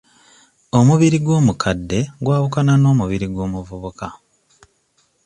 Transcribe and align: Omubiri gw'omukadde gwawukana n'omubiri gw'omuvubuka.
Omubiri 0.77 1.17
gw'omukadde 1.25 1.99
gwawukana 2.23 2.73
n'omubiri 2.77 3.27
gw'omuvubuka. 3.33 4.07